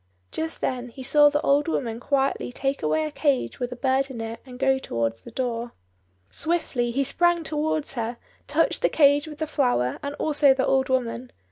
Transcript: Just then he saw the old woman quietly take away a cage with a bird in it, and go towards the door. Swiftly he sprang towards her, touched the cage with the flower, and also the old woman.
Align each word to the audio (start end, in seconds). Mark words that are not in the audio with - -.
Just 0.31 0.61
then 0.61 0.89
he 0.89 1.03
saw 1.03 1.29
the 1.29 1.39
old 1.41 1.67
woman 1.67 1.99
quietly 1.99 2.51
take 2.51 2.81
away 2.81 3.05
a 3.05 3.11
cage 3.11 3.59
with 3.59 3.71
a 3.71 3.75
bird 3.75 4.09
in 4.09 4.19
it, 4.19 4.39
and 4.47 4.57
go 4.57 4.79
towards 4.79 5.21
the 5.21 5.29
door. 5.29 5.73
Swiftly 6.31 6.89
he 6.89 7.03
sprang 7.03 7.43
towards 7.43 7.93
her, 7.93 8.17
touched 8.47 8.81
the 8.81 8.89
cage 8.89 9.27
with 9.27 9.37
the 9.37 9.45
flower, 9.45 9.99
and 10.01 10.15
also 10.15 10.55
the 10.55 10.65
old 10.65 10.89
woman. 10.89 11.31